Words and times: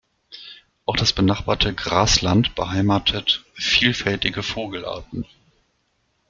Auch 0.87 0.95
das 0.97 1.13
benachbarte 1.13 1.75
Grasland 1.75 2.55
beheimatet 2.55 3.45
vielfältige 3.53 4.41
Vogelarten. 4.41 5.27